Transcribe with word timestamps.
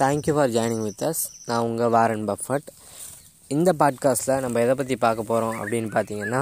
Thank you 0.00 0.32
for 0.34 0.50
joining 0.50 0.82
with 0.82 1.02
us 1.04 1.22
நான் 1.46 1.60
உங்கள் 1.60 1.90
Warren 1.90 2.24
Buffett 2.28 2.68
இந்த 3.48 3.70
பாட்காஸ்ட்டில் 3.78 4.40
நம்ம 4.40 4.60
எதை 4.60 4.74
பற்றி 4.74 4.96
பார்க்க 4.96 5.22
போகிறோம் 5.22 5.56
அப்படின்னு 5.60 5.88
பார்த்தீங்கன்னா 5.92 6.40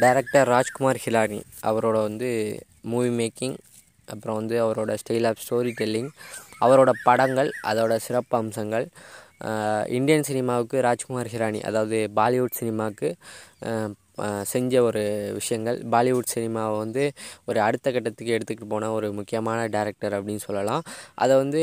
டைரக்டர் 0.00 0.48
ராஜ்குமார் 0.48 1.00
ஹிலானி 1.04 1.40
அவரோட 1.62 1.96
வந்து 2.02 2.28
மூவி 2.82 3.10
மேக்கிங் 3.10 3.56
அப்புறம் 4.04 4.36
வந்து 4.36 4.56
அவரோட 4.62 4.94
ஸ்டைல் 4.94 5.28
ஆஃப் 5.28 5.42
ஸ்டோரி 5.44 5.72
டெல்லிங் 5.80 6.10
அவரோட 6.60 6.92
படங்கள் 7.04 7.50
அதோட 7.64 7.96
சிறப்பு 7.96 8.36
அம்சங்கள் 8.36 8.86
இந்தியன் 9.88 10.28
சினிமாவுக்கு 10.28 10.80
ராஜ்குமார் 10.80 11.32
ஹிரானி 11.34 11.60
அதாவது 11.60 12.00
பாலிவுட் 12.16 12.58
சினிமாவுக்கு 12.58 13.10
செஞ்ச 14.52 14.82
ஒரு 14.88 15.02
விஷயங்கள். 15.38 15.78
பாலிவுட் 15.92 16.32
சினிமாவை 16.34 16.76
வந்து 16.84 17.04
ஒரு 17.48 17.60
அடுத்த 17.66 17.92
கட்டத்துக்கு 17.92 18.34
எடுத்துக்கிட்டு 18.36 18.70
போன 18.72 18.90
ஒரு 18.96 19.08
முக்கியமான 19.18 19.60
டேரக்டர் 19.74 20.14
அப்படின்னு 20.18 20.42
சொல்லலாம். 20.48 20.82
அதை 21.14 21.36
வந்து 21.42 21.62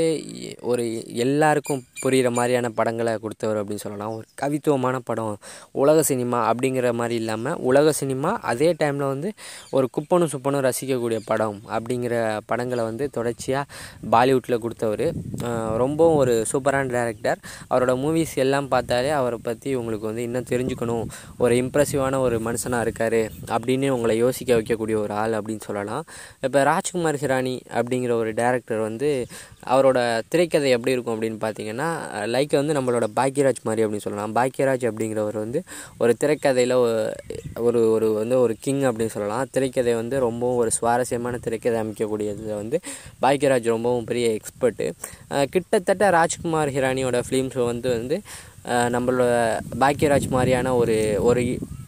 ஒரு 0.72 0.84
எல்லாருக்கும் 1.26 1.84
புரிகிற 2.04 2.30
மாதிரியான 2.38 2.70
படங்களை 2.80 3.14
கொடுத்தவர் 3.24 3.60
அப்படின்னு 3.62 3.84
சொல்லலாம். 3.86 4.14
ஒரு 4.18 4.26
கவித்துவமான 4.42 4.98
படம். 5.10 5.38
உலக 5.82 6.04
சினிமா 6.12 6.40
அப்படிங்கிற 6.52 6.92
மாதிரி 7.02 7.16
இல்லாமல் 7.22 7.58
உலக 7.70 7.92
சினிமா 8.02 8.32
அதே 8.52 8.70
டைமில் 8.82 9.12
வந்து 9.14 9.32
ஒரு 9.78 9.88
குப்பனும் 9.98 10.32
சுப்பனும் 10.34 10.66
ரசிக்கக்கூடிய 10.68 11.20
படம் 11.26 11.60
அப்படிங்கிற 11.76 12.16
படங்களை 12.46 12.84
வந்து 12.90 13.08
தொடர்ச்சியாக 13.10 13.66
பாலிவுட்டில் 14.16 14.62
கொடுத்தவர். 14.66 15.06
ரொம்பவும் 15.84 16.20
ஒரு 16.24 16.34
சூப்பரான 16.52 16.90
டேரக்டர். 16.96 17.40
அவரோட 17.70 17.94
மூவிஸ் 18.04 18.36
எல்லாம் 18.44 18.68
பார்த்தாலே 18.68 19.12
அவரை 19.20 19.40
பற்றி 19.50 19.70
உங்களுக்கு 19.76 20.10
வந்து 20.10 20.26
இன்னும் 20.28 20.50
தெரிஞ்சுக்கணும். 20.54 21.06
ஒரு 21.38 21.56
இம்ப்ரெசிவான 21.64 22.20
ஒரு 22.26 22.39
மனுஷனாக 22.48 22.86
இருக்கார் 22.86 23.20
அப்படின்னு 23.56 23.88
உங்களை 23.96 24.16
யோசிக்க 24.24 24.58
வைக்கக்கூடிய 24.60 24.98
ஒரு 25.04 25.14
ஆள் 25.22 25.38
அப்படின்னு 25.40 25.66
சொல்லலாம். 25.68 26.04
இப்போ 26.48 26.60
ராஜ்குமார் 26.72 27.20
ஹிரானி 27.24 27.56
அப்படிங்கிற 27.80 28.14
ஒரு 28.22 28.32
டேரக்டர் 28.42 28.82
வந்து 28.88 29.10
அவரோட 29.74 30.00
திரைக்கதை 30.32 30.70
எப்படி 30.76 30.94
இருக்கும் 30.96 31.16
அப்படின்னு 31.16 31.40
பார்த்தீங்கன்னா 31.46 31.90
லைக் 32.36 32.54
வந்து 32.60 32.76
நம்மளோட 32.78 33.08
பாக்யராஜ் 33.20 33.62
மாதிரி 33.68 33.84
அப்படின்னு 33.86 34.06
சொல்லலாம். 34.08 34.36
பாக்யராஜ் 34.40 34.86
அப்படிங்கிறவர் 34.90 35.38
வந்து 35.46 35.62
ஒரு 36.04 36.14
திரைக்கதையில் 36.22 36.76
ஒரு 37.68 37.82
ஒரு 37.96 38.08
வந்து 38.20 38.36
ஒரு 38.46 38.54
கிங் 38.66 38.84
அப்படின்னு 38.90 39.16
சொல்லலாம். 39.16 39.48
திரைக்கதை 39.56 39.94
வந்து 40.02 40.16
ரொம்பவும் 40.28 40.60
ஒரு 40.64 40.72
சுவாரஸ்யமான 40.78 41.40
திரைக்கதை 41.46 41.78
அமைக்கக்கூடியதில் 41.84 42.60
வந்து 42.62 42.80
பாக்யராஜ் 43.26 43.74
ரொம்பவும் 43.76 44.08
பெரிய 44.12 44.28
எக்ஸ்பர்ட்டு 44.38 44.88
கிட்டத்தட்ட 45.54 46.06
ராஜ்குமார் 46.20 46.74
ஹிரானியோட 46.78 47.18
ஃபிலிம்ஸ் 47.28 47.58
வந்து 47.72 47.90
வந்து 47.98 48.18
நம்மளோட 48.96 49.34
பாக்யராஜ் 49.84 50.28
மாதிரியான 50.36 50.74
ஒரு 50.82 50.96
ஒரு 51.30 51.44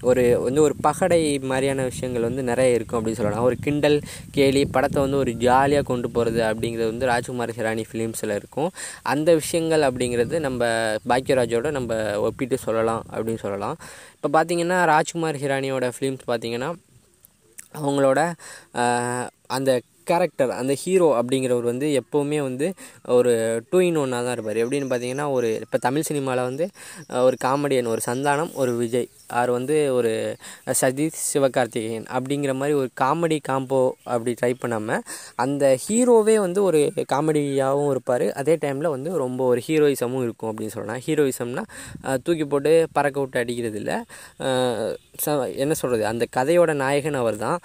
ஒரு 0.09 0.23
வந்து 0.45 0.61
ஒரு 0.67 0.75
பகடை 0.87 1.19
மாதிரியான 1.51 1.85
விஷயங்கள் 1.89 2.27
வந்து 2.27 2.43
நிறைய 2.49 2.77
இருக்கும் 2.77 2.97
அப்படின்னு 2.99 3.19
சொல்லலாம். 3.19 3.45
ஒரு 3.49 3.57
கிண்டல் 3.65 3.97
கேலி 4.37 4.61
படத்தை 4.75 4.99
வந்து 5.05 5.19
ஒரு 5.23 5.33
ஜாலியாக 5.45 5.85
கொண்டு 5.91 6.09
போகிறது 6.15 6.41
அப்படிங்கிறது 6.49 6.91
வந்து 6.93 7.09
ராஜ்குமார் 7.13 7.55
ஹிரானி 7.59 7.85
ஃபிலிம்ஸில் 7.89 8.35
இருக்கும். 8.39 8.69
அந்த 9.13 9.29
விஷயங்கள் 9.41 9.85
அப்படிங்கிறது 9.89 10.37
நம்ம 10.47 10.71
பாக்யராஜோட 11.11 11.69
நம்ம 11.77 12.01
ஒப்பிட்டு 12.27 12.57
சொல்லலாம் 12.67 13.03
அப்படின்னு 13.13 13.43
சொல்லலாம். 13.45 13.77
இப்போ 14.17 14.29
பார்த்தீங்கன்னா 14.37 14.79
ராஜ்குமார் 14.93 15.41
ஹிரானியோட 15.43 15.87
ஃபிலிம்ஸ் 15.97 16.25
பார்த்தீங்கன்னா 16.31 16.71
அவங்களோட 17.79 18.19
அந்த 19.57 19.71
கேரக்டர் 20.09 20.51
அந்த 20.61 20.73
ஹீரோ 20.83 21.07
அப்படிங்கிறவர் 21.19 21.67
வந்து 21.71 21.87
எப்போவுமே 22.01 22.39
வந்து 22.47 22.67
ஒரு 23.17 23.31
டூ 23.69 23.79
இன் 23.87 23.99
ஒன்னாக 24.03 24.23
தான் 24.27 24.35
இருப்பார். 24.37 24.59
எப்படின்னு 24.63 24.89
பார்த்தீங்கன்னா 24.91 25.27
ஒரு 25.37 25.49
இப்போ 25.65 25.77
தமிழ் 25.87 26.07
சினிமாவில் 26.09 26.47
வந்து 26.49 26.65
ஒரு 27.27 27.37
காமெடியன் 27.45 27.91
ஒரு 27.93 28.03
சந்தானம் 28.09 28.51
ஒரு 28.61 28.73
விஜய். 28.81 29.09
ஆர் 29.39 29.51
வந்து 29.57 29.75
ஒரு 29.97 30.11
சதீஷ் 30.81 31.19
சிவகார்த்திகேயன் 31.31 32.07
அப்படிங்கிற 32.17 32.53
மாதிரி 32.61 32.73
ஒரு 32.81 32.89
காமெடி 33.01 33.37
காம்போ 33.49 33.81
அப்படி 34.13 34.31
ட்ரை 34.41 34.51
பண்ணாமல் 34.63 35.03
அந்த 35.43 35.63
ஹீரோவே 35.85 36.35
வந்து 36.45 36.59
ஒரு 36.69 36.81
காமெடியாகவும் 37.13 37.91
இருப்பார். 37.93 38.25
அதே 38.41 38.55
டைமில் 38.63 38.93
வந்து 38.95 39.11
ரொம்ப 39.23 39.41
ஒரு 39.51 39.61
ஹீரோயிசமும் 39.67 40.25
இருக்கும் 40.27 40.51
அப்படின்னு 40.51 40.75
சொல்லலாம். 40.75 41.01
ஹீரோயிசம்னா 41.07 41.65
தூக்கி 42.25 42.47
போட்டு 42.53 42.73
பறக்க 42.97 43.17
விட்டு 43.21 43.41
அடிக்கிறது 43.41 43.79
இல்லை 43.81 43.97
என்ன 45.63 45.73
சொல்கிறது 45.81 46.03
அந்த 46.11 46.25
கதையோட 46.37 46.71
நாயகன் 46.83 47.19
அவர் 47.21 47.37
தான் 47.43 47.59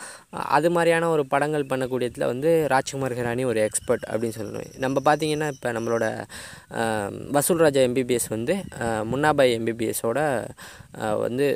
அது 0.56 0.70
மாதிரியான 0.76 1.08
ஒரு 1.14 1.22
படங்கள் 1.32 1.68
பண்ணக்கூடியதில் 1.70 2.30
வந்து 2.32 2.50
ராஜ்குமார் 2.74 3.16
ஹிரானி 3.18 3.44
ஒரு 3.52 3.60
எக்ஸ்பர்ட் 3.68 4.04
அப்படின்னு 4.12 4.38
சொல்லணும். 4.38 4.68
நம்ம 4.84 5.02
பார்த்திங்கன்னா 5.08 5.48
இப்போ 5.54 5.70
நம்மளோட 5.76 6.04
வசூல் 7.36 7.64
ராஜா 7.66 7.82
எம்பிபிஎஸ் 7.88 8.28
வந்து 8.36 8.56
முன்னாபாய் 9.12 9.56
எம்பிபிஎஸோட 9.58 10.20
வந்து 11.26 11.48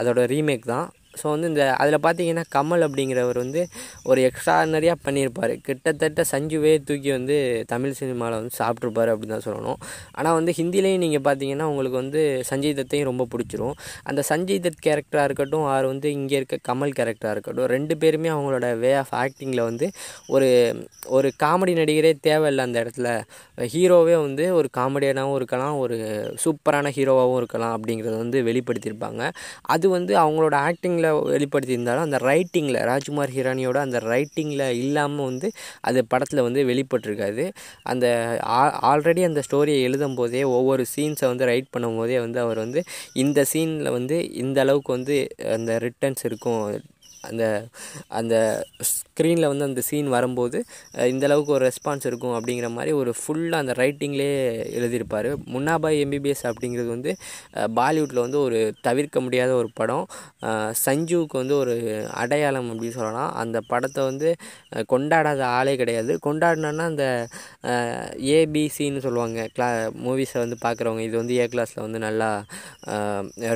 அதோட 0.00 0.20
ரீமேக் 0.34 0.70
தான். 0.74 0.88
ஸோ 1.20 1.26
வந்து 1.34 1.48
இந்த 1.52 1.64
அதில் 1.82 1.98
பார்த்தீங்கன்னா 2.06 2.44
கமல் 2.56 2.84
அப்படிங்கிறவர் 2.86 3.38
வந்து 3.44 3.62
ஒரு 4.10 4.20
எக்ஸ்ட்ரானரியாக 4.28 4.98
பண்ணியிருப்பார் 5.06 5.54
கிட்டத்தட்ட 5.68 6.24
சஞ்சுவே 6.32 6.72
தூக்கி 6.88 7.10
வந்து 7.16 7.36
தமிழ் 7.72 7.96
சினிமாவில் 8.00 8.36
வந்து 8.40 8.54
சாப்பிட்ருப்பாரு 8.60 9.12
அப்படின்னு 9.14 9.36
தான் 9.36 9.46
சொல்லணும். 9.48 9.78
ஆனால் 10.18 10.36
வந்து 10.38 10.54
ஹிந்திலையும் 10.60 11.02
நீங்கள் 11.04 11.24
பார்த்தீங்கன்னா 11.28 11.68
உங்களுக்கு 11.72 11.98
வந்து 12.02 12.22
சஞ்சய் 12.50 12.76
தத்தையும் 12.80 13.08
ரொம்ப 13.10 13.26
பிடிச்சிரும். 13.34 13.74
அந்த 14.10 14.20
சஞ்சய் 14.30 14.62
தத் 14.66 14.82
கேரக்டராக 14.86 15.28
இருக்கட்டும் 15.28 15.66
ஆர் 15.74 15.88
வந்து 15.92 16.08
இங்கே 16.18 16.36
இருக்க 16.40 16.58
கமல் 16.70 16.96
கேரக்டராக 16.98 17.34
இருக்கட்டும் 17.36 17.70
ரெண்டு 17.74 17.96
பேருமே 18.02 18.30
அவங்களோட 18.36 18.66
வே 18.82 18.92
ஆஃப் 19.02 19.14
ஆக்டிங்கில் 19.22 19.64
வந்து 19.70 19.86
ஒரு 20.34 20.48
ஒரு 21.16 21.28
காமெடி 21.42 21.72
நடிகரே 21.80 22.12
தேவையில்லை 22.28 22.62
அந்த 22.68 22.78
இடத்துல. 22.84 23.08
ஹீரோவே 23.74 24.16
வந்து 24.26 24.44
ஒரு 24.58 24.68
காமெடியனாகவும் 24.78 25.38
இருக்கலாம் 25.40 25.76
ஒரு 25.84 25.96
சூப்பரான 26.44 26.92
ஹீரோவாகவும் 26.96 27.40
இருக்கலாம் 27.40 27.74
அப்படிங்கிறத 27.76 28.16
வந்து 28.24 28.38
வெளிப்படுத்தியிருப்பாங்க. 28.48 29.22
அது 29.74 29.86
வந்து 29.96 30.12
அவங்களோட 30.22 30.54
ஆக்டிங்கில் 30.68 31.03
வெளிப்படுத்தியிருந்தாலும் 31.32 32.06
அந்த 32.08 32.18
ரைட்டிங்கில் 32.30 32.80
ராஜ்குமார் 32.90 33.34
ஹிரானியோட 33.36 33.78
அந்த 33.86 33.98
ரைட்டிங்கில் 34.12 34.64
இல்லாமல் 34.82 35.28
வந்து 35.30 35.48
அது 35.80 36.00
படத்தில் 36.12 36.44
வந்து 36.48 36.62
வெளிப்பட்டிருக்காது. 36.70 37.44
அந்த 37.92 38.06
ஆல்ரெடி 38.92 39.24
அந்த 39.30 39.42
ஸ்டோரியை 39.48 39.80
எழுதும் 39.88 40.16
போதே 40.20 40.42
ஒவ்வொரு 40.58 40.84
சீன்ஸை 40.94 41.28
வந்து 41.32 41.50
ரைட் 41.52 41.70
பண்ணும் 41.70 41.98
போதே 42.00 42.18
வந்து 42.26 42.40
அவர் 42.40 42.60
வந்து 42.64 42.82
இந்த 43.24 43.44
சீனில் 43.52 43.94
வந்து 43.98 44.18
இந்த 44.44 44.60
அளவுக்கு 44.66 44.92
வந்து 44.92 45.16
அந்த 45.56 45.72
ரிட்டர்ன்ஸ் 45.86 46.24
இருக்கும். 46.30 46.64
அந்த 47.28 47.44
அந்த 48.20 48.34
ஸ்க்ரீனில் 48.90 49.50
வந்து 49.52 49.68
அந்த 49.68 49.82
சீன் 49.88 50.08
வரும்போது 50.16 50.58
இந்தளவுக்கு 51.12 51.22
இந்த 51.24 51.34
அளவுக்கு 51.34 51.54
ஒரு 51.56 51.64
ரெஸ்பான்ஸ் 51.68 52.06
இருக்கும் 52.08 52.34
அப்படிங்கிற 52.36 52.68
மாதிரி 52.74 52.92
ஒரு 53.00 53.10
ஃபுல்லாக 53.18 53.62
அந்த 53.64 53.74
ரைட்டிங்லேயே 53.80 54.34
எழுதியிருப்பார். 54.78 55.28
முன்னாபாய் 55.54 55.96
எம்பிபிஎஸ் 56.04 56.42
அப்படிங்கிறது 56.50 56.88
வந்து 56.94 57.10
பாலிவுட்டில் 57.78 58.20
வந்து 58.24 58.38
ஒரு 58.46 58.58
தவிர்க்க 58.86 59.20
முடியாத 59.26 59.50
ஒரு 59.60 59.68
படம். 59.80 60.04
சஞ்சுவுக்கு 60.84 61.36
வந்து 61.42 61.54
ஒரு 61.62 61.74
அடையாளம் 62.22 62.68
அப்படின்னு 62.72 62.96
சொல்லலாம். 62.98 63.30
அந்த 63.42 63.58
படத்தை 63.72 64.02
வந்து 64.10 64.30
கொண்டாடாத 64.92 65.42
ஆளே 65.58 65.74
கிடையாது. 65.82 66.12
கொண்டாடினா 66.26 66.86
அந்த 66.92 67.06
ஏபிசின்னு 68.38 69.04
சொல்லுவாங்க. 69.06 69.40
கிளா 69.56 69.68
மூவிஸை 70.06 70.38
வந்து 70.44 70.58
பார்க்குறவங்க 70.64 71.04
இது 71.08 71.16
வந்து 71.22 71.36
ஏ 71.40 71.46
கிளாஸில் 71.54 71.84
வந்து 71.86 72.00
நல்லா 72.06 72.28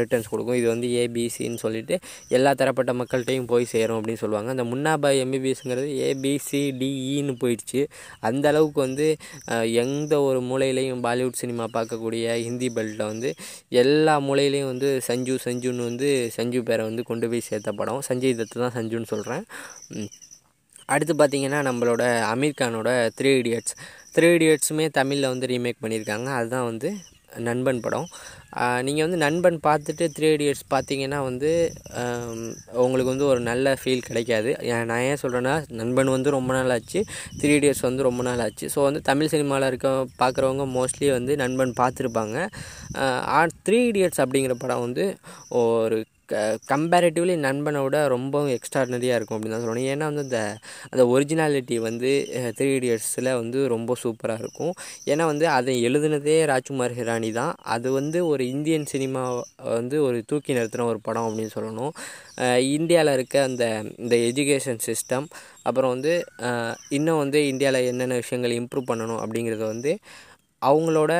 ரிட்டர்ன்ஸ் 0.02 0.30
கொடுக்கும். 0.32 0.58
இது 0.60 0.68
வந்து 0.74 0.88
ஏபிசின்னு 1.02 1.62
சொல்லிட்டு 1.64 1.96
எல்லா 2.38 2.52
தரப்பட்ட 2.62 2.92
மக்கள்கிட்டையும் 3.00 3.50
போய் 3.52 3.57
போய் 3.58 3.72
சேரும் 3.74 3.98
அப்படின்னு 4.00 4.22
சொல்லுவாங்க. 4.24 4.50
அந்த 4.56 4.64
முன்னாபாய் 4.72 5.22
எம்பிபிஎஸ்ங்கிறது 5.24 5.88
ஏபிசிடிஇன்னு 6.08 7.34
e 7.34 7.40
போயிடுச்சு. 7.42 7.80
அந்த 8.28 8.44
அளவுக்கு 8.52 8.80
வந்து 8.86 9.06
எந்த 9.84 10.14
ஒரு 10.28 10.40
மூலையிலையும் 10.50 11.02
பாலிவுட் 11.06 11.40
சினிமா 11.42 11.66
பார்க்கக்கூடிய 11.76 12.24
ஹிந்தி 12.46 12.68
பெல்ட்டில் 12.76 13.08
வந்து 13.12 13.30
எல்லா 13.82 14.14
மூலையிலையும் 14.28 14.70
வந்து 14.72 14.90
சஞ்சு 15.08 15.36
சஞ்சுன்னு 15.46 15.88
வந்து 15.90 16.08
சஞ்சு 16.38 16.62
பேரை 16.70 16.84
வந்து 16.90 17.04
கொண்டு 17.10 17.28
போய் 17.32 17.46
சேர்த்த 17.50 17.72
படம். 17.80 18.02
சஞ்சய் 18.10 18.38
தத்து 18.40 18.64
தான் 18.64 18.76
சஞ்சுன்னு 18.78 19.10
சொல்கிறேன் 19.14 19.44
அடுத்து 20.94 21.14
பார்த்தீங்கன்னா 21.20 21.60
நம்மளோட 21.68 22.02
அமீர் 22.32 22.58
கானோட 22.60 22.90
த்ரீ 23.18 23.30
இடியட்ஸ் 23.40 23.74
த்ரீ 24.14 24.28
இடியட்ஸுமே 24.36 24.86
தமிழில் 24.98 25.32
வந்து 25.32 25.48
ரீமேக் 25.52 25.82
பண்ணியிருக்காங்க. 25.84 26.28
அதுதான் 26.38 26.68
வந்து 26.70 26.90
நண்பன் 27.48 27.80
படம். 27.84 28.06
நீங்கள் 28.86 29.04
வந்து 29.06 29.18
நண்பன் 29.24 29.58
பார்த்துட்டு 29.66 30.04
த்ரீ 30.16 30.28
இடியட்ஸ் 30.36 30.64
பார்த்தீங்கன்னா 30.74 31.18
வந்து 31.28 31.50
உங்களுக்கு 32.84 33.12
வந்து 33.12 33.26
ஒரு 33.32 33.40
நல்ல 33.48 33.74
ஃபீல் 33.80 34.06
கிடைக்காது. 34.08 34.50
நான் 34.90 35.04
ஏன் 35.08 35.20
சொல்கிறேன்னா 35.22 35.54
நண்பன் 35.80 36.14
வந்து 36.16 36.36
ரொம்ப 36.36 36.52
நாள் 36.58 36.74
ஆச்சு 36.76 37.02
த்ரீ 37.40 37.52
இடியட்ஸ் 37.58 37.86
வந்து 37.88 38.06
ரொம்ப 38.08 38.22
நாள் 38.28 38.42
ஆச்சு. 38.46 38.68
ஸோ 38.74 38.82
வந்து 38.88 39.02
தமிழ் 39.10 39.32
சினிமாவில் 39.34 39.68
இருக்க 39.70 39.88
பார்க்குறவங்க 40.22 40.66
மோஸ்ட்லி 40.76 41.08
வந்து 41.18 41.34
நண்பன் 41.44 41.74
பார்த்துருப்பாங்க. 41.82 42.38
த்ரீ 43.66 43.80
இடியட்ஸ் 43.90 44.22
அப்படிங்கிற 44.24 44.56
படம் 44.64 44.84
வந்து 44.86 45.06
ஒரு 45.62 45.98
க 46.30 46.42
கம்பேரிட்டிவ்லி 46.72 47.34
விட 47.86 47.98
ரொம்ப 48.14 48.42
எக்ஸ்ட்ராடனரியாக 48.56 49.18
இருக்கும் 49.18 49.36
அப்படின்னு 49.36 49.56
தான் 49.56 49.64
சொல்லணும். 49.64 49.88
ஏன்னா 49.92 50.06
வந்து 50.10 50.24
அந்த 50.26 50.40
அந்த 50.92 51.02
ஒரிஜினாலிட்டி 51.14 51.76
வந்து 51.88 52.10
த்ரீ 52.58 52.68
இடியட்ஸில் 52.78 53.30
வந்து 53.40 53.58
ரொம்ப 53.74 53.96
சூப்பராக 54.02 54.42
இருக்கும். 54.44 54.72
ஏன்னா 55.12 55.24
வந்து 55.32 55.46
அதை 55.56 55.74
எழுதுனதே 55.88 56.36
ராஜ்குமார் 56.52 56.96
ஹிரானி 57.00 57.30
தான். 57.40 57.54
அது 57.76 57.88
வந்து 57.98 58.20
ஒரு 58.32 58.44
இந்தியன் 58.54 58.88
சினிமா 58.94 59.22
வந்து 59.76 59.96
ஒரு 60.08 60.20
தூக்கி 60.32 60.58
நிறுத்தின 60.58 60.88
ஒரு 60.92 61.00
படம் 61.08 61.28
அப்படின்னு 61.28 61.54
சொல்லணும். 61.58 61.92
இந்தியாவில் 62.78 63.14
இருக்க 63.18 63.36
அந்த 63.48 63.64
இந்த 64.02 64.14
எஜுகேஷன் 64.30 64.82
சிஸ்டம் 64.88 65.26
அப்புறம் 65.68 65.92
வந்து 65.94 66.12
இன்னும் 66.96 67.22
வந்து 67.22 67.38
இந்தியாவில் 67.52 67.88
என்னென்ன 67.92 68.18
விஷயங்கள் 68.22 68.58
இம்ப்ரூவ் 68.60 68.90
பண்ணணும் 68.90 69.20
அப்படிங்கிறத 69.24 69.64
வந்து 69.74 69.92
அவங்களோட 70.62 71.12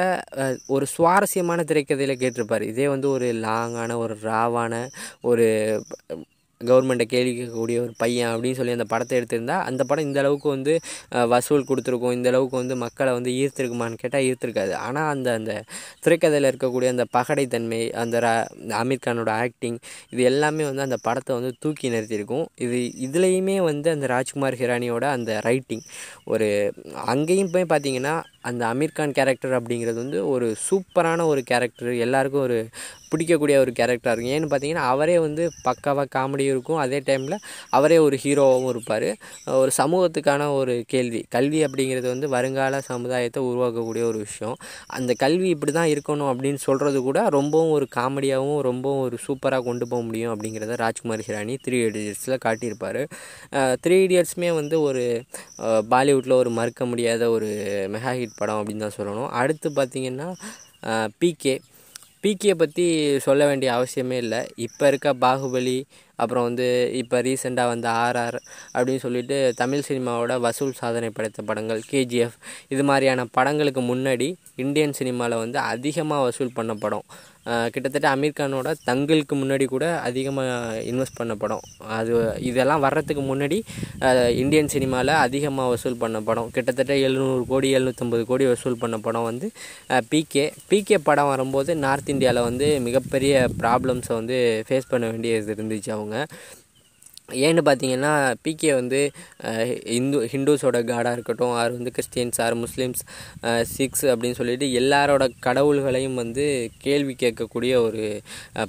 ஒரு 0.77 0.87
சுவாரஸ்யமான 0.95 1.65
திரைக்கதையில் 1.71 2.21
கேட்டிருப்பார். 2.23 2.65
இதே 2.73 2.89
வந்து 2.95 3.09
ஒரு 3.17 3.29
லாங்கான 3.47 3.99
ஒரு 4.05 4.17
ராவான 4.31 4.83
ஒரு 5.31 5.47
கவர்மெண்ட்டை 6.61 7.05
கேள்வி 7.13 7.33
கேட்கக்கூடிய 7.33 7.79
ஒரு 7.83 7.93
பையன் 8.01 8.31
அப்படின்னு 8.31 8.59
சொல்லி 8.59 8.73
அந்த 8.77 8.87
படத்தை 8.93 9.15
எடுத்திருந்தா 9.19 9.57
அந்த 9.69 9.83
படம் 9.89 10.07
இந்த 10.07 10.19
அளவுக்கு 10.23 10.49
வந்து 10.55 10.73
வசூல் 11.33 11.67
கொடுத்துருக்கும். 11.69 12.15
இந்த 12.17 12.29
அளவுக்கு 12.33 12.57
வந்து 12.61 12.77
மக்களை 12.83 13.11
வந்து 13.19 13.33
ஈர்த்திருக்குமான்னு 13.41 14.01
கேட்டால் 14.01 14.25
ஈர்த்திருக்காது. 14.29 14.73
ஆனால் 14.87 15.11
அந்த 15.15 15.29
அந்த 15.39 15.53
திரைக்கதையில் 16.05 16.49
இருக்கக்கூடிய 16.51 16.89
அந்த 16.95 17.05
பகடைத்தன்மை 17.17 17.81
அந்த 18.03 18.23
ரா 18.27 18.33
ஆமீர் 18.81 19.05
கானோட 19.07 19.33
ஆக்டிங் 19.45 19.79
இது 20.13 20.25
எல்லாமே 20.33 20.67
வந்து 20.71 20.87
அந்த 20.87 20.99
படத்தை 21.07 21.37
வந்து 21.39 21.53
தூக்கி 21.65 21.93
நிறுத்தியிருக்கும். 21.95 22.47
இது 22.67 22.81
இதுலேயுமே 23.09 23.57
வந்து 23.71 23.89
அந்த 23.97 24.09
ராஜ்குமார் 24.15 24.59
ஹிரானியோட 24.63 25.05
அந்த 25.19 25.39
ரைட்டிங் 25.49 25.85
ஒரு 26.33 26.49
அங்கேயும் 27.15 27.55
போய் 27.55 27.71
பார்த்தீங்கன்னா 27.75 28.17
அந்த 28.49 28.63
அமீர்கான் 28.73 29.17
கேரக்டர் 29.19 29.57
அப்படிங்கிறது 29.59 29.99
வந்து 30.05 30.21
ஒரு 30.35 30.49
சூப்பரான 30.69 31.27
ஒரு 31.33 31.43
கேரக்டர் 31.51 31.93
எல்லாருக்கும் 32.07 32.47
ஒரு 32.49 32.59
பிடிக்கக்கூடிய 33.13 33.57
ஒரு 33.65 33.73
கேரக்டராக 33.77 34.13
இருக்கும். 34.15 34.33
ஏன்னு 34.37 34.49
பார்த்தீங்கன்னா 34.51 34.87
அவரே 34.95 35.15
வந்து 35.25 35.43
பக்காவாக 35.67 36.09
காமெடியும் 36.17 36.53
இருக்கும். 36.55 36.81
அதே 36.83 36.99
டைமில் 37.07 37.37
அவரே 37.77 37.99
ஒரு 38.07 38.17
ஹீரோவாகவும் 38.25 38.71
இருப்பார். 38.73 39.07
ஒரு 39.61 39.71
சமூகத்துக்கான 39.79 40.49
ஒரு 40.59 40.75
கேள்வி. 40.93 41.21
கல்வி 41.37 41.61
அப்படிங்கிறது 41.67 42.09
வந்து 42.15 42.29
வருங்கால 42.35 42.81
சமுதாயத்தை 42.91 43.43
உருவாக்கக்கூடிய 43.51 44.05
ஒரு 44.11 44.19
விஷயம். 44.27 44.57
அந்த 44.99 45.15
கல்வி 45.23 45.49
இப்படி 45.55 45.75
தான் 45.79 45.91
இருக்கணும் 45.95 46.31
அப்படின்னு 46.33 46.61
சொல்கிறது 46.67 47.01
கூட 47.09 47.23
ரொம்பவும் 47.37 47.73
ஒரு 47.79 47.89
காமெடியாகவும் 47.97 48.61
ரொம்பவும் 48.69 49.03
ஒரு 49.07 49.19
சூப்பராக 49.27 49.67
கொண்டு 49.69 49.87
போக 49.93 50.03
முடியும் 50.09 50.33
அப்படிங்கிறத 50.35 50.77
ராஜ்குமார் 50.85 51.25
ஹிரானி 51.29 51.57
த்ரீ 51.67 51.79
இடியட்ஸில் 51.89 52.43
காட்டியிருப்பார். 52.47 53.01
த்ரீ 53.85 53.99
இடியட்ஸுமே 54.07 54.53
வந்து 54.61 54.77
ஒரு 54.89 55.05
பாலிவுட்டில் 55.95 56.39
ஒரு 56.43 56.53
மறுக்க 56.61 56.83
முடியாத 56.93 57.25
ஒரு 57.39 57.51
மெகா 57.95 58.15
ஹிட் 58.21 58.38
படம் 58.41 58.61
அப்படின்னு 58.61 58.85
தான் 58.87 58.99
சொல்லணும். 58.99 59.31
அடுத்து 59.41 59.69
பார்த்திங்கன்னா 59.79 60.29
பிகே 61.23 61.55
பிகே 62.25 62.53
பற்றி 62.61 62.85
சொல்ல 63.27 63.43
வேண்டிய 63.49 63.71
அவசியமே 63.79 64.17
இல்லை. 64.25 64.41
இப்போ 64.67 64.85
இருக்க 64.91 65.09
பாகுபலி 65.25 65.79
அப்புறம் 66.23 66.47
வந்து 66.49 66.67
இப்போ 67.01 67.17
ரீசெண்டாக 67.29 67.73
வந்த 67.73 67.89
ஆர்ஆர் 68.05 68.39
அப்படின்னு 68.75 69.05
சொல்லிட்டு 69.07 69.39
தமிழ் 69.63 69.87
சினிமாவோட 69.89 70.35
வசூல் 70.47 70.79
சாதனை 70.83 71.11
படைத்த 71.17 71.43
படங்கள் 71.51 71.83
கேஜிஎஃப் 71.93 72.39
இது 72.75 72.85
மாதிரியான 72.91 73.27
படங்களுக்கு 73.39 73.85
முன்னாடி 73.93 74.29
இந்தியன் 74.65 74.99
சினிமாவில் 75.01 75.43
வந்து 75.45 75.59
அதிகமாக 75.73 76.27
வசூல் 76.29 76.57
பண்ண 76.61 76.73
படம். 76.85 77.07
கிட்டத்தட்ட 77.75 78.07
அமீர் 78.15 78.35
கானோட 78.39 78.69
தங்களுக்கு 78.89 79.35
முன்னாடி 79.41 79.67
கூட 79.75 79.85
அதிகமாக 80.09 80.49
இன்வெஸ்ட் 80.91 81.19
பண்ண 81.21 81.33
படம். 81.43 81.63
அது 81.99 82.13
இதெல்லாம் 82.49 82.83
வர்றதுக்கு 82.85 83.23
முன்னாடி 83.31 83.59
இந்தியன் 84.43 84.71
சினிமாவில் 84.75 85.13
அதிகமாக 85.27 85.73
வசூல் 85.73 86.01
பண்ண 86.03 86.19
படம். 86.29 86.49
கிட்டத்தட்ட 86.57 86.95
எழுநூறு 87.07 87.45
கோடி 87.53 87.69
எழுநூற்றம்பது 87.79 88.25
கோடி 88.31 88.47
வசூல் 88.53 88.81
பண்ண 88.83 88.99
படம் 89.07 89.27
வந்து 89.31 89.49
பிகே 90.13 90.45
பிகே 90.73 90.99
படம் 91.09 91.31
வரும்போது 91.33 91.71
நார்த் 91.85 92.13
இந்தியாவில் 92.15 92.47
வந்து 92.49 92.69
மிகப்பெரிய 92.89 93.47
ப்ராப்ளம்ஸை 93.63 94.15
வந்து 94.21 94.39
ஃபேஸ் 94.69 94.91
பண்ண 94.93 95.07
வேண்டியது 95.13 95.57
இருந்துச்சு 95.57 95.93
அவங்க 95.97 96.08
ஏன்னு 97.47 97.63
பார்த்தீங்கன்னா 97.67 98.11
பிகே 98.45 98.69
வந்து 98.79 98.99
இந்து 99.97 100.19
ஹிந்துஸோட 100.33 100.79
காடாக 100.91 101.17
இருக்கட்டும் 101.17 101.53
ஆர் 101.61 101.75
வந்து 101.75 101.91
கிறிஸ்டியன்ஸ் 101.97 102.39
ஆர் 102.45 102.55
முஸ்லீம்ஸ் 102.63 103.03
சிக்ஸ் 103.73 104.05
அப்படின்னு 104.13 104.39
சொல்லிட்டு 104.39 104.67
எல்லாரோட 104.81 105.25
கடவுள்களையும் 105.47 106.17
வந்து 106.21 106.45
கேள்வி 106.85 107.15
கேட்கக்கூடிய 107.23 107.75
ஒரு 107.87 108.05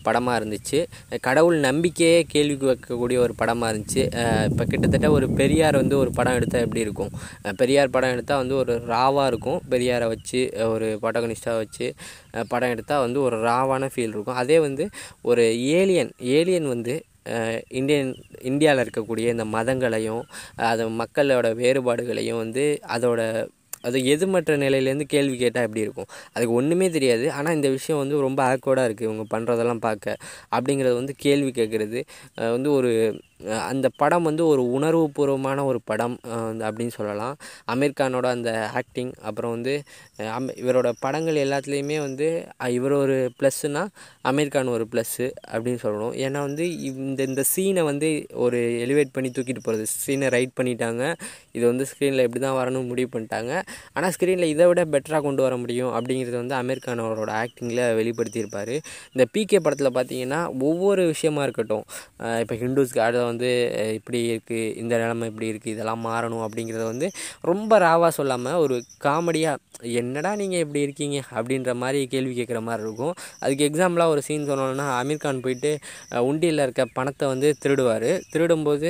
படமாக 0.08 0.40
இருந்துச்சு. 0.40 0.80
கடவுள் 1.28 1.58
நம்பிக்கையே 1.68 2.18
கேள்வி 2.34 2.56
கேட்கக்கூடிய 2.66 3.20
ஒரு 3.26 3.36
படமாக 3.42 3.70
இருந்துச்சு. 3.72 4.04
இப்போ 4.50 4.66
கிட்டத்தட்ட 4.72 5.10
ஒரு 5.18 5.30
பெரியார் 5.40 5.82
வந்து 5.82 5.98
ஒரு 6.04 6.12
படம் 6.18 6.38
எடுத்தால் 6.40 6.66
எப்படி 6.68 6.86
இருக்கும்? 6.88 7.14
பெரியார் 7.62 7.96
படம் 7.96 8.16
எடுத்தால் 8.16 8.42
வந்து 8.44 8.58
ஒரு 8.64 8.76
ராவாக 8.94 9.30
இருக்கும். 9.34 9.62
பெரியாரை 9.74 10.10
வச்சு 10.16 10.42
ஒரு 10.74 10.90
பட்டகனிஸ்டாக 11.06 11.62
வச்சு 11.64 11.88
படம் 12.54 12.74
எடுத்தால் 12.76 13.06
வந்து 13.06 13.22
ஒரு 13.30 13.40
ராவான 13.50 13.90
ஃபீல் 13.94 14.14
இருக்கும். 14.16 14.42
அதே 14.44 14.60
வந்து 14.68 14.86
ஒரு 15.32 15.46
ஏலியன் 15.80 16.14
ஏலியன் 16.38 16.70
வந்து 16.76 16.96
இந்தியன் 17.80 18.12
இந்தியாவில் 18.50 18.84
இருக்கக்கூடிய 18.86 19.28
இந்த 19.36 19.46
மதங்களையும் 19.58 20.24
அது 20.72 20.84
மக்களோட 21.02 21.48
வேறுபாடுகளையும் 21.62 22.42
வந்து 22.44 22.66
அதோட 22.96 23.22
அது 23.88 23.98
எதுமற்ற 24.14 24.54
நிலையிலேருந்து 24.58 25.06
கேள்வி 25.14 25.36
கேட்டால் 25.38 25.66
எப்படி 25.68 25.84
இருக்கும்? 25.86 26.10
அதுக்கு 26.34 26.54
ஒன்றுமே 26.54 26.88
தெரியாது. 26.96 27.26
ஆனால் 27.32 27.56
இந்த 27.58 27.70
விஷயம் 27.70 28.02
வந்து 28.02 28.16
ரொம்ப 28.28 28.42
ஆக்வர்டாக 28.54 28.88
இருக்குது 28.88 29.08
இவங்க 29.10 29.26
பண்ணுறதெல்லாம் 29.34 29.84
பார்க்க. 29.88 30.16
அப்படிங்கிறது 30.56 30.96
வந்து 31.02 31.14
கேள்வி 31.26 31.52
கேட்குறது. 31.60 32.00
வந்து 32.56 32.70
ஒரு 32.80 32.92
அந்த 33.72 33.88
படம் 34.02 34.28
வந்து 34.30 34.44
ஒரு 34.52 34.64
உணர்வுபூர்வமான 34.78 35.64
ஒரு 35.70 35.80
படம் 35.90 36.16
வந்து 36.50 36.64
அப்படின்னு 36.70 36.94
சொல்லலாம். 36.98 37.36
அமீர் 37.74 37.98
கானோட 38.00 38.28
அந்த 38.38 38.52
ஆக்டிங் 38.80 39.12
அப்புறம் 39.28 39.54
வந்து 39.56 39.74
அம் 40.38 40.50
இவரோட 40.62 40.90
படங்கள் 41.04 41.40
எல்லாத்துலேயுமே 41.46 41.98
வந்து 42.08 42.28
இவர் 42.78 42.96
ஒரு 43.04 43.18
ப்ளஸ்ஸுனா 43.40 43.84
அமீர் 44.30 44.54
கான் 44.56 44.74
ஒரு 44.76 44.86
ப்ளஸ்ஸு 44.94 45.28
அப்படின்னு 45.52 45.82
சொல்லணும். 45.86 46.14
ஏன்னா 46.26 46.40
வந்து 46.48 46.66
இந்த 46.92 47.20
இந்த 47.30 47.46
சீனை 47.54 47.84
வந்து 47.92 48.10
ஒரு 48.46 48.60
எலிவேட் 48.86 49.14
பண்ணி 49.18 49.32
தூக்கிட்டு 49.38 49.64
போகிறது 49.68 49.86
சீனை 50.06 50.30
ரைட் 50.36 50.54
பண்ணிட்டாங்க. 50.60 51.04
இது 51.58 51.64
வந்து 51.72 51.88
ஸ்க்ரீனில் 51.92 52.26
எப்படி 52.26 52.42
தான் 52.48 52.58
வரணும்னு 52.60 52.92
முடிவு 52.92 53.10
பண்ணிட்டாங்க. 53.16 53.54
ஆனால் 53.96 54.14
ஸ்க்ரீனில் 54.18 54.52
இதை 54.54 54.68
விட 54.72 54.82
பெட்டராக 54.96 55.24
கொண்டு 55.28 55.42
வர 55.46 55.56
முடியும் 55.64 55.92
அப்படிங்கிறது 55.98 56.38
வந்து 56.42 56.58
அமீர் 56.62 56.86
கான் 56.88 57.06
அவரோட 57.06 57.32
ஆக்டிங்கில் 57.44 57.84
வெளிப்படுத்தியிருப்பார். 58.02 58.76
இந்த 59.14 59.26
பிகே 59.36 59.62
படத்தில் 59.66 59.96
பார்த்தீங்கன்னா 60.00 60.42
ஒவ்வொரு 60.70 61.02
விஷயமா 61.14 61.42
இருக்கட்டும் 61.48 61.86
இப்போ 62.44 62.56
ஹிந்துஸ்க்கு 62.64 63.04
அதை 63.08 63.20
வந்து 63.32 63.50
இப்படி 64.00 64.20
இருக்குது 64.34 64.76
இந்த 64.82 64.94
நிலமை 65.04 65.28
இப்படி 65.32 65.50
இருக்குது 65.54 65.74
இதெல்லாம் 65.76 66.06
மாறணும் 66.10 66.46
அப்படிங்கிறத 66.48 66.86
வந்து 66.94 67.10
ரொம்ப 67.52 67.80
ராவாக 67.86 68.12
சொல்லாமல் 68.20 68.62
ஒரு 68.66 68.78
காமெடியாக 69.08 69.66
என்னடா 70.00 70.32
நீங்கள் 70.40 70.62
இப்படி 70.64 70.80
இருக்கீங்க? 70.86 71.18
அப்படின்ற 71.38 71.72
மாதிரி 71.82 72.00
கேள்வி 72.14 72.34
கேட்குற 72.38 72.60
மாதிரி 72.68 72.84
இருக்கும். 72.86 73.14
அதுக்கு 73.44 73.64
எக்ஸாம்பிளாக 73.68 74.14
ஒரு 74.14 74.22
சீன் 74.28 74.48
சொன்னோன்னா 74.50 74.88
அமீர்கான் 75.02 75.42
போயிட்டு 75.46 75.72
உண்டியில் 76.30 76.64
இருக்க 76.66 76.84
பணத்தை 76.98 77.26
வந்து 77.34 77.50
திருடுவார். 77.64 78.10
திருடும்போது 78.34 78.90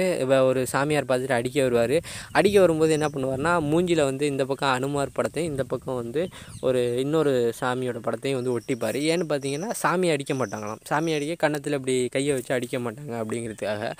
ஒரு 0.49 0.61
சாமியார் 0.73 1.09
பார்த்துட்டு 1.09 1.37
அடிக்க 1.39 1.57
வருவார். 1.67 1.95
அடிக்க 2.39 2.55
வரும்போது 2.63 2.95
என்ன 2.97 3.09
பண்ணுவார்னா 3.15 3.53
மூஞ்சியில் 3.71 4.03
வந்து 4.09 4.25
இந்த 4.33 4.45
பக்கம் 4.51 4.73
அனுமார் 4.77 5.15
படத்தையும் 5.19 5.51
இந்த 5.53 5.65
பக்கம் 5.73 5.99
வந்து 6.01 6.23
ஒரு 6.69 6.81
இன்னொரு 7.03 7.33
சாமியோட 7.61 8.01
படத்தையும் 8.07 8.39
வந்து 8.39 8.55
ஒட்டிப்பார். 8.57 8.99
ஏன்னு 9.11 9.27
பார்த்தீங்கன்னா 9.33 9.71
சாமி 9.83 10.09
அடிக்க 10.15 10.35
மாட்டாங்களாம். 10.41 10.81
சாமி 10.91 11.13
அடிக்க 11.17 11.35
கன்னத்தில் 11.45 11.77
இப்படி 11.79 11.97
கையை 12.17 12.33
வச்சு 12.39 12.53
அடிக்க 12.57 12.79
மாட்டாங்க 12.87 13.15
அப்படிங்கிறதுக்காக. 13.21 13.93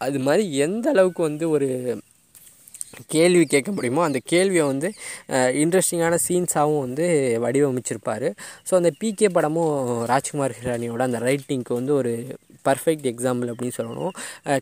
அது 0.00 0.18
மாதிரி 0.18 0.44
எந்த 0.66 0.86
அளவுக்கு 0.90 1.22
வந்து 1.22 1.44
ஒரு 1.50 1.68
கேள்வி 3.06 3.44
கேட்க 3.44 3.70
முடியுமோ 3.72 4.02
அந்த 4.02 4.18
கேள்வியை 4.24 4.64
வந்து 4.66 4.88
இன்ட்ரெஸ்டிங்கான 5.62 6.14
சீன்ஸாகவும் 6.26 6.84
வந்து 6.86 7.06
வடிவமைச்சிருப்பார். 7.44 8.26
ஸோ 8.68 8.72
அந்த 8.80 8.90
பிகே 9.00 9.28
படமும் 9.32 9.74
ராஜ்குமார் 10.12 10.56
ஹிரானியோட 10.60 11.02
அந்த 11.08 11.18
ரைட்டிங்க்கு 11.18 11.72
வந்து 11.80 11.92
ஒரு 11.92 12.12
பர்ஃபெக்ட் 12.66 13.06
எக்ஸாம்பிள் 13.12 13.50
அப்படின்னு 13.52 13.76
சொல்லணும். 13.78 14.12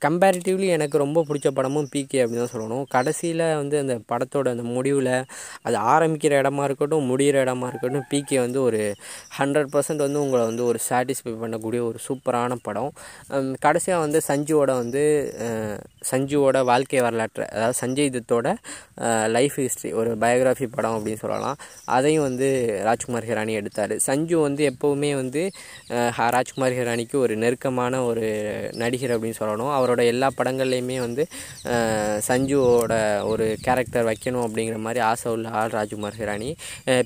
கம்பேரிட்டிவ்லி 0.04 0.68
எனக்கு 0.76 0.96
ரொம்ப 1.04 1.24
பிடிச்ச 1.28 1.50
படமும் 1.58 1.88
பிகே 1.94 2.20
அப்படின்னு 2.22 2.42
தான் 2.44 2.54
சொல்லணும். 2.54 2.84
கடைசியில் 2.94 3.44
வந்து 3.60 3.76
அந்த 3.84 3.94
படத்தோட 4.12 4.46
அந்த 4.54 4.64
முடிவில் 4.76 5.12
அது 5.66 5.76
ஆரம்பிக்கிற 5.94 6.32
இடமா 6.42 6.64
இருக்கட்டும் 6.68 7.08
முடிகிற 7.10 7.36
இடமா 7.46 7.68
இருக்கட்டும் 7.72 8.06
பிகே 8.12 8.38
வந்து 8.44 8.60
ஒரு 8.68 8.80
ஹண்ட்ரட் 9.38 9.70
பர்சன்ட் 9.74 10.04
வந்து 10.06 10.20
உங்களை 10.24 10.42
வந்து 10.50 10.64
ஒரு 10.70 10.80
சாட்டிஸ்ஃபை 10.88 11.34
பண்ணக்கூடிய 11.44 11.82
ஒரு 11.90 12.00
சூப்பரான 12.06 12.58
படம். 12.68 12.90
கடைசியாக 13.66 14.04
வந்து 14.04 14.20
சஞ்சுவோட 14.30 14.70
வந்து 14.82 15.04
சஞ்சுவோட 16.10 16.56
வாழ்க்கை 16.70 17.00
வரலாற்று 17.06 17.44
அதாவது 17.54 17.78
சஞ்சய் 17.82 18.12
தத்தோட 18.16 18.48
லைஃப் 19.36 19.56
ஹிஸ்ட்ரி 19.62 19.90
ஒரு 20.00 20.10
பயோகிராஃபி 20.22 20.66
படம் 20.76 20.96
அப்படின்னு 20.96 21.22
சொல்லலாம். 21.24 21.58
அதையும் 21.96 22.26
வந்து 22.28 22.48
ராஜ்குமார் 22.88 23.28
ஹிரானி 23.30 23.52
எடுத்தார். 23.60 23.94
சஞ்சு 24.08 24.36
வந்து 24.46 24.62
எப்போவுமே 24.72 25.10
வந்து 25.22 25.42
ராஜ்குமார் 26.36 26.76
ஹிரானிக்கு 26.78 27.16
ஒரு 27.24 27.34
நெருக்கமான 27.42 27.85
ஒரு 28.08 28.26
நடிகர் 28.82 29.14
அப்படின்னு 29.14 29.38
சொல்லணும். 29.40 29.72
அவரோட 29.78 30.00
எல்லா 30.12 30.28
படங்கள்லையுமே 30.38 30.98
வந்து 31.04 31.22
சஞ்சுவோட 32.28 32.94
ஒரு 33.30 33.46
கேரக்டர் 33.66 34.08
வைக்கணும் 34.10 34.44
அப்படிங்கிற 34.46 34.78
மாதிரி 34.86 35.00
ஆசை 35.10 35.32
உள்ள 35.32 35.48
ஆள் 35.60 35.74
ராஜ்குமார் 35.76 36.18
ஹிரானி. 36.20 36.50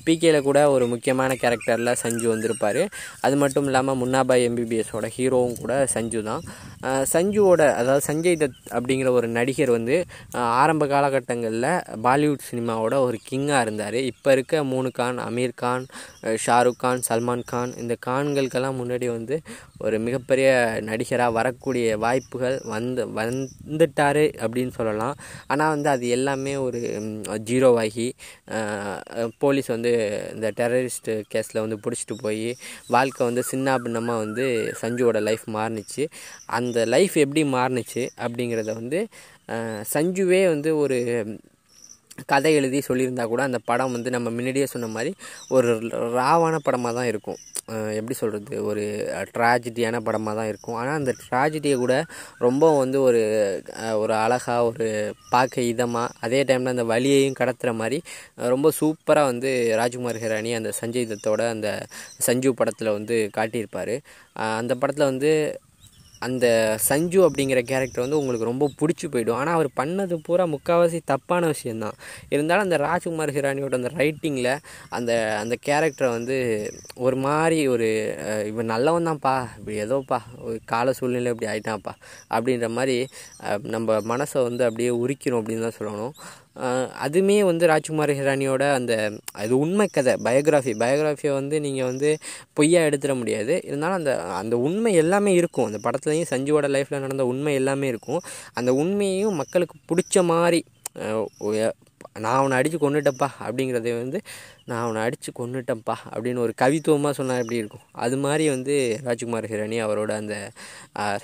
பிகேல 0.05 0.41
கூட 0.49 0.59
ஒரு 0.71 0.87
முக்கியமான 0.93 1.37
கேரக்டரில் 1.43 1.99
சஞ்சு 2.03 2.27
வந்திருப்பார். 2.33 2.81
அது 3.25 3.35
மட்டும் 3.43 3.65
இல்லாமல் 3.69 3.99
முன்னாபாய் 4.03 4.45
எம்பிபிஎஸோட 4.49 5.07
ஹீரோவும் 5.17 5.59
கூட 5.61 5.73
சஞ்சு 5.95 6.21
தான். 6.29 6.43
சஞ்சுவோட 7.13 7.61
அதாவது 7.79 8.03
சஞ்சய் 8.09 8.39
தத் 8.41 8.59
அப்படிங்கிற 8.77 9.09
ஒரு 9.17 9.27
நடிகர் 9.37 9.71
வந்து 9.77 9.95
ஆரம்ப 10.61 10.85
காலகட்டங்களில் 10.93 11.69
பாலிவுட் 12.05 12.47
சினிமாவோட 12.49 12.95
ஒரு 13.07 13.17
கிங்காக 13.29 13.61
இருந்தார். 13.65 13.97
இப்போ 14.11 14.29
இருக்க 14.31 14.63
மூணு 14.71 14.91
கான் 14.91 15.19
அமீர் 15.27 15.59
கான் 15.63 15.85
ஷாருக் 16.45 16.79
கான் 16.83 17.01
சல்மான் 17.09 17.45
கான் 17.51 17.71
இந்த 17.81 17.93
கான்களுக்கெல்லாம் 18.07 18.79
முன்னாடி 18.81 19.07
வந்து 19.17 19.35
ஒரு 19.85 19.97
மிகப்பெரிய 20.05 20.49
நடிகராக 20.89 21.35
வரக்கூடிய 21.37 21.97
வாய்ப்புகள் 22.05 22.57
வந்து 22.73 23.01
வந்துட்டார் 23.19 24.23
அப்படின்னு 24.43 24.73
சொல்லலாம். 24.79 25.15
ஆனால் 25.51 25.73
வந்து 25.75 25.89
அது 25.93 26.05
எல்லாமே 26.17 26.53
ஒரு 26.67 26.81
ஜீரோவாகி 27.49 28.07
போலீஸ் 29.43 29.69
வந்து 29.75 29.93
இந்த 30.35 30.47
டெரரிஸ்ட்டு 30.59 31.15
கேஸில் 31.33 31.63
வந்து 31.63 31.79
பிடிச்சிட்டு 31.83 32.17
போய் 32.23 32.47
வாழ்க்கை 32.95 33.21
வந்து 33.29 33.43
சின்ன 33.51 33.77
பின்னமாக 33.85 34.23
வந்து 34.25 34.47
சஞ்சுவோட 34.81 35.19
லைஃப் 35.29 35.45
மாறுனுச்சு. 35.57 36.05
அந்த 36.59 36.85
லைஃப் 36.95 37.15
எப்படி 37.25 37.43
மாறுனுச்சு 37.57 38.03
அப்படிங்கிறத 38.25 38.71
வந்து 38.81 39.01
சஞ்சுவே 39.93 40.41
வந்து 40.53 40.69
ஒரு 40.83 40.97
கதை 42.31 42.51
எழுதி 42.59 42.79
சொல்லியிருந்தா 42.89 43.25
கூட 43.33 43.41
அந்த 43.49 43.59
படம் 43.69 43.95
வந்து 43.95 44.09
நம்ம 44.15 44.29
முன்னாடியே 44.37 44.67
சொன்ன 44.73 44.89
மாதிரி 44.95 45.11
ஒரு 45.57 45.69
ராவான 46.17 46.55
படமாக 46.67 46.93
தான் 46.99 47.09
இருக்கும். 47.11 47.39
எப்படி 47.97 48.15
சொல்கிறது 48.19 48.55
ஒரு 48.69 48.83
ட்ராஜடியான 49.35 49.99
படமாக 50.07 50.35
தான் 50.39 50.49
இருக்கும். 50.51 50.77
ஆனால் 50.79 50.97
அந்த 50.99 51.11
ட்ராஜடியை 51.23 51.75
கூட 51.83 51.95
ரொம்ப 52.45 52.63
வந்து 52.77 52.97
ஒரு 53.07 53.21
ஒரு 54.03 54.13
அழகாக 54.23 54.65
ஒரு 54.69 54.87
பார்க்க 55.33 55.69
இதமாக 55.71 56.13
அதே 56.27 56.39
டைமில் 56.49 56.73
அந்த 56.75 56.85
வழியையும் 56.93 57.39
கடத்துகிற 57.41 57.73
மாதிரி 57.81 57.99
ரொம்ப 58.53 58.71
சூப்பராக 58.79 59.29
வந்து 59.31 59.51
ராஜ்குமார் 59.81 60.21
ஹிரானி 60.23 60.53
அந்த 60.59 60.71
சஞ்சய் 60.81 61.09
தத்தோட 61.11 61.41
அந்த 61.55 61.69
சஞ்சு 62.27 62.51
படத்தில் 62.61 62.95
வந்து 62.97 63.17
காட்டியிருப்பார். 63.37 63.95
அந்த 64.61 64.73
படத்தில் 64.81 65.09
வந்து 65.11 65.31
அந்த 66.27 66.45
சஞ்சு 66.87 67.19
அப்படிங்கிற 67.27 67.59
கேரக்டர் 67.71 68.03
வந்து 68.03 68.19
உங்களுக்கு 68.21 68.49
ரொம்ப 68.49 68.65
பிடிச்சி 68.79 69.05
போயிடும். 69.13 69.37
ஆனால் 69.41 69.55
அவர் 69.57 69.69
பண்ணது 69.79 70.15
பூரா 70.27 70.45
முக்கால்வாசி 70.53 70.99
தப்பான 71.11 71.47
விஷயந்தான் 71.53 71.97
இருந்தாலும் 72.35 72.65
அந்த 72.67 72.77
ராஜ்குமார் 72.87 73.33
ஹிரானியோட 73.37 73.79
அந்த 73.81 73.91
ரைட்டிங்கில் 74.01 74.51
அந்த 74.97 75.11
அந்த 75.41 75.57
கேரக்டரை 75.67 76.09
வந்து 76.17 76.37
ஒரு 77.07 77.19
மாதிரி 77.25 77.59
ஒரு 77.73 77.89
இவன் 78.51 78.71
நல்லவன் 78.73 79.09
தான்ப்பா 79.09 79.35
இப்படி 79.59 79.77
ஏதோப்பா 79.85 80.19
ஒரு 80.47 80.57
கால 80.73 80.93
சூழ்நிலை 80.99 81.33
இப்படி 81.33 81.51
ஆயிட்டான்ப்பா 81.53 81.95
அப்படின்ற 82.35 82.69
மாதிரி 82.77 82.97
நம்ம 83.75 83.99
மனசை 84.13 84.39
வந்து 84.49 84.63
அப்படியே 84.69 84.91
உரிக்கணும் 85.03 85.39
அப்படின்னு 85.41 85.67
தான் 85.67 85.79
சொல்லணும். 85.79 86.15
அதுவுமே 87.05 87.37
வந்து 87.49 87.65
ராஜ்குமார் 87.71 88.11
ஹிரானியோட 88.19 88.63
அந்த 88.77 88.93
அது 89.41 89.53
உண்மை 89.63 89.87
கதை 89.97 90.13
பயோகிராஃபி. 90.27 90.73
பயோகிராஃபியை 90.83 91.33
வந்து 91.39 91.55
நீங்கள் 91.65 91.89
வந்து 91.91 92.09
பொய்யாக 92.53 92.89
எடுத்துட 92.89 93.13
முடியாது. 93.21 93.53
இருந்தாலும் 93.67 93.99
அந்த 94.01 94.13
அந்த 94.41 94.57
உண்மை 94.67 94.93
எல்லாமே 95.03 95.33
இருக்கும். 95.41 95.67
அந்த 95.69 95.79
படத்துலையும் 95.85 96.31
சஞ்சுவோட 96.33 96.67
லைஃப்பில் 96.75 97.03
நடந்த 97.05 97.25
உண்மை 97.33 97.53
எல்லாமே 97.61 97.87
இருக்கும். 97.93 98.21
அந்த 98.53 98.73
உண்மையையும் 98.81 99.39
மக்களுக்கு 99.43 99.77
பிடிச்ச 99.91 100.23
மாதிரி 100.33 100.61
நான் 102.23 102.37
அவனை 102.39 102.55
அடித்து 102.57 102.77
கொண்டுட்டப்பா 102.77 103.27
அப்படிங்கிறத 103.45 103.91
வந்து 103.99 104.19
நான் 104.69 104.81
அவனை 104.85 105.01
அடித்து 105.07 105.29
கொண்டுட்டேன்ப்பா 105.39 105.95
அப்படின்னு 106.13 106.43
ஒரு 106.45 106.53
கவித்துவமாக 106.61 107.13
சொன்னால் 107.19 107.41
எப்படி 107.43 107.59
இருக்கும்? 107.61 107.85
அது 108.05 108.15
மாதிரி 108.23 108.45
வந்து 108.53 108.75
ராஜ்குமார் 109.07 109.47
ஹிரானி 109.51 109.77
அவரோட 109.85 110.11
அந்த 110.21 110.35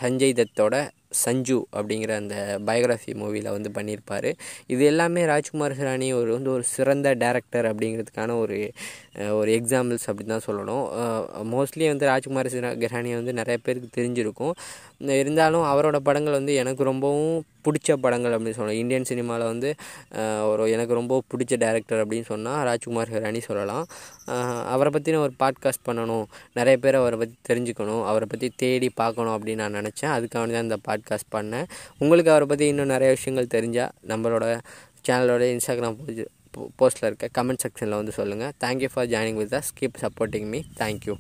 சஞ்சய் 0.02 0.38
தத்தோட 0.40 0.76
சஞ்சு 1.10 1.68
அப்படிங்கிற 1.76 2.16
அந்த 2.16 2.60
பயோகிராஃபி 2.66 3.14
மூவியில் 3.14 3.62
வந்து 3.62 3.72
பண்ணியிருப்பார். 3.74 4.34
இது 4.68 4.86
எல்லாமே 4.86 5.26
ராஜ்குமார் 5.26 5.78
ஹிரானி 5.78 6.14
ஒரு 6.14 6.32
வந்து 6.32 6.52
ஒரு 6.52 6.64
சிறந்த 6.64 7.16
டேரக்டர் 7.16 7.38
அப்படிங்கிறதுக்கான 7.52 8.38
ஒரு 8.40 8.72
ஒரு 9.32 9.52
எக்ஸாம்பிள்ஸ் 9.52 10.08
அப்படின்னு 10.08 10.26
தான் 10.26 10.42
சொல்லணும் 10.48 10.86
மோஸ்ட்லி 11.54 11.88
வந்து 11.88 12.06
ராஜ்குமார் 12.06 12.48
ஹிரா- 12.48 12.78
ஹிரானியை 12.78 13.14
வந்து 13.14 13.34
நிறைய 13.34 13.60
பேருக்கு 13.64 14.02
தெரிஞ்சிருக்கும். 14.02 14.52
இருந்தாலும் 15.22 15.66
அவரோட 15.72 15.98
படங்கள் 16.08 16.36
வந்து 16.38 16.54
எனக்கு 16.62 16.84
ரொம்பவும் 16.90 17.34
பிடிச்ச 17.66 17.96
படங்கள் 18.04 18.34
அப்படின்னு 18.36 18.58
சொல்லலாம். 18.58 18.80
இந்தியன் 18.82 19.08
சினிமாவில் 19.10 19.50
வந்து 19.52 19.70
ஒரு 20.50 20.64
எனக்கு 20.76 20.94
ரொம்ப 21.00 21.20
பிடிச்ச 21.32 21.54
டேரக்டர் 21.64 22.02
அப்படின்னு 22.04 22.28
சொன்னால் 22.32 22.62
ராஜ்குமார் 22.70 23.12
ஹிரானி 23.16 23.42
சொல்லலாம். 23.48 23.86
அவரை 24.74 24.92
பற்றின 24.96 25.22
ஒரு 25.26 25.34
பாட்காஸ்ட் 25.44 25.86
பண்ணணும் 25.90 26.26
நிறைய 26.60 26.78
பேர் 26.86 27.00
அவரை 27.02 27.20
பற்றி 27.22 27.36
தெரிஞ்சுக்கணும் 27.50 28.04
அவரை 28.12 28.28
பற்றி 28.32 28.50
தேடி 28.64 28.90
பார்க்கணும் 29.02 29.36
அப்படின்னு 29.38 29.64
நான் 29.64 29.78
நினச்சேன். 29.82 30.14
அதுக்காக 30.18 30.46
தான் 30.56 30.68
இந்த 30.68 30.80
பாட்காஸ்ட் 30.90 31.32
பண்ணேன். 31.38 31.68
உங்களுக்கு 32.02 32.34
அவரை 32.36 32.48
பற்றி 32.54 32.68
இன்னும் 32.74 32.94
நிறைய 32.96 33.12
விஷயங்கள் 33.18 33.54
தெரிஞ்சால் 33.58 33.94
நம்மளோட 34.14 34.48
சேனலோட 35.08 35.44
இன்ஸ்டாகிராம் 35.56 35.98
போஸ்ட்டில் 36.80 37.08
இருக்க 37.10 37.28
கமெண்ட் 37.38 37.64
செக்ஷனில் 37.64 38.00
வந்து 38.02 38.14
சொல்லுங்கள் 38.20 38.54
thank you 38.64 38.92
for 38.94 39.10
joining 39.16 39.42
with 39.42 39.58
us 39.62 39.74
keep 39.80 40.00
supporting 40.04 40.48
me 40.54 40.62
thank you 40.82 41.16